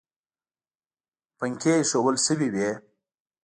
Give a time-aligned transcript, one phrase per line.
[1.37, 2.69] پنکې ایښوول شوې وې.